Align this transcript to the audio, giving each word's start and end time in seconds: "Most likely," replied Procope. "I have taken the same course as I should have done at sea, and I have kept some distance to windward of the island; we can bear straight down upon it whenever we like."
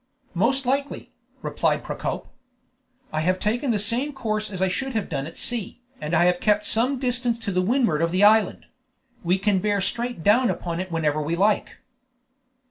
"Most 0.33 0.65
likely," 0.65 1.11
replied 1.43 1.83
Procope. 1.83 2.27
"I 3.13 3.19
have 3.21 3.37
taken 3.39 3.69
the 3.69 3.77
same 3.77 4.13
course 4.13 4.49
as 4.49 4.59
I 4.59 4.67
should 4.67 4.93
have 4.93 5.09
done 5.09 5.27
at 5.27 5.37
sea, 5.37 5.79
and 6.01 6.15
I 6.15 6.25
have 6.25 6.39
kept 6.39 6.65
some 6.65 6.97
distance 6.97 7.37
to 7.45 7.61
windward 7.61 8.01
of 8.01 8.09
the 8.09 8.23
island; 8.23 8.65
we 9.23 9.37
can 9.37 9.59
bear 9.59 9.79
straight 9.79 10.23
down 10.23 10.49
upon 10.49 10.79
it 10.79 10.91
whenever 10.91 11.21
we 11.21 11.35
like." 11.35 11.75